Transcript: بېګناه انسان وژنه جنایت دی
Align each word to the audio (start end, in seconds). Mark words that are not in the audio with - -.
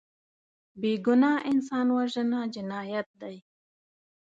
بېګناه 0.79 1.37
انسان 1.51 1.87
وژنه 1.97 2.39
جنایت 2.53 3.07
دی 3.21 3.37